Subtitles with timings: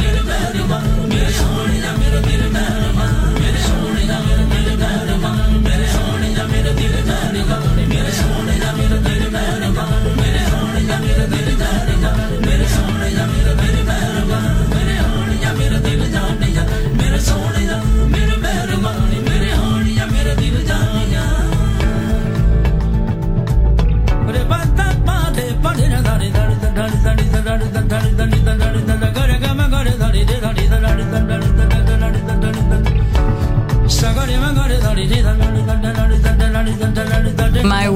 [0.00, 1.32] मेरे मेहरबान मेरे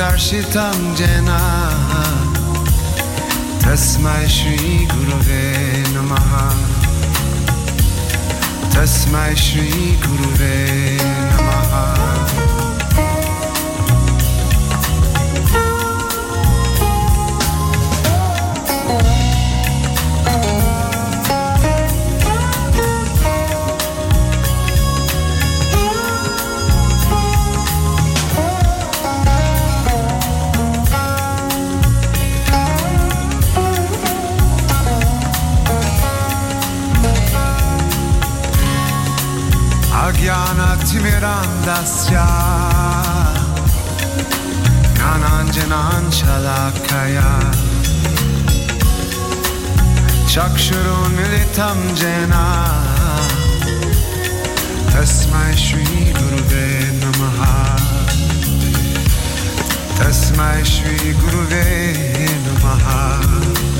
[0.00, 1.38] Darशितं जना
[3.64, 5.42] तस्मै श्रीगुरुवे
[5.94, 6.30] नमः
[8.74, 10.54] तस्मै श्रीगुरुवे
[11.34, 12.09] नमः
[41.66, 42.26] Dasya
[44.96, 47.30] Nananjanan Shalakaya
[50.30, 52.44] Chakshurunilitam Jena.
[54.92, 56.66] Tasmai Shri Guruve
[57.00, 57.54] Namaha.
[59.98, 61.66] Tasmai Shri Guruve
[62.44, 63.79] Namaha.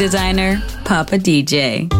[0.00, 1.99] Designer, Papa DJ.